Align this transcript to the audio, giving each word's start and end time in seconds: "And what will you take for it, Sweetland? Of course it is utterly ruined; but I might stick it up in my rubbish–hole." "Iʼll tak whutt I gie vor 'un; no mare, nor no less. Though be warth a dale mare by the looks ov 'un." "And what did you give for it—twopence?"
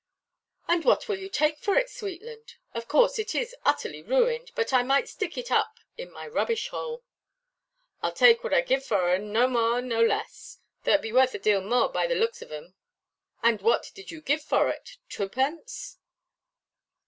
"And 0.67 0.83
what 0.83 1.07
will 1.07 1.19
you 1.19 1.29
take 1.29 1.59
for 1.59 1.75
it, 1.77 1.85
Sweetland? 1.87 2.55
Of 2.73 2.87
course 2.87 3.19
it 3.19 3.35
is 3.35 3.53
utterly 3.63 4.01
ruined; 4.01 4.51
but 4.55 4.73
I 4.73 4.81
might 4.81 5.07
stick 5.07 5.37
it 5.37 5.51
up 5.51 5.75
in 5.95 6.09
my 6.11 6.25
rubbish–hole." 6.27 7.03
"Iʼll 8.01 8.15
tak 8.15 8.39
whutt 8.39 8.51
I 8.51 8.63
gie 8.63 8.77
vor 8.77 9.11
'un; 9.11 9.31
no 9.31 9.47
mare, 9.47 9.79
nor 9.79 10.01
no 10.01 10.03
less. 10.03 10.57
Though 10.85 10.97
be 10.97 11.13
warth 11.13 11.35
a 11.35 11.37
dale 11.37 11.61
mare 11.61 11.89
by 11.89 12.07
the 12.07 12.15
looks 12.15 12.41
ov 12.41 12.51
'un." 12.51 12.73
"And 13.43 13.61
what 13.61 13.91
did 13.93 14.09
you 14.09 14.21
give 14.21 14.41
for 14.41 14.69
it—twopence?" 14.71 15.99